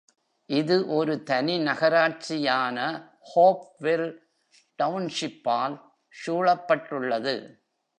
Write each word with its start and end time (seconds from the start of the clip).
இது 0.49 0.87
ஒரு 0.95 1.13
தனி 1.23 1.55
நகராட்சியான 1.59 2.77
ஹோப்வெல் 3.31 4.09
டவுன்ஷிப்பால் 4.79 5.75
சூழப்பட்டுள்ளது. 6.15 7.35